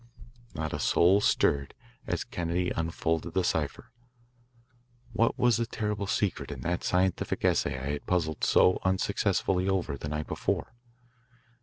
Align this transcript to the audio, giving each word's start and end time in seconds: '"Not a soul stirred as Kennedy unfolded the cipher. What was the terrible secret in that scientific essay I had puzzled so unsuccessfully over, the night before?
'"Not 0.55 0.73
a 0.73 0.79
soul 0.79 1.21
stirred 1.21 1.75
as 2.07 2.23
Kennedy 2.23 2.71
unfolded 2.75 3.35
the 3.35 3.43
cipher. 3.43 3.91
What 5.13 5.37
was 5.37 5.57
the 5.57 5.67
terrible 5.67 6.07
secret 6.07 6.49
in 6.49 6.61
that 6.61 6.83
scientific 6.83 7.45
essay 7.45 7.77
I 7.77 7.91
had 7.91 8.07
puzzled 8.07 8.43
so 8.43 8.79
unsuccessfully 8.83 9.69
over, 9.69 9.97
the 9.99 10.09
night 10.09 10.25
before? 10.25 10.73